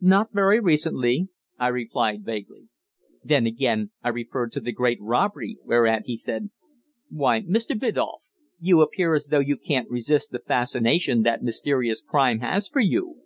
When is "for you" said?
12.68-13.22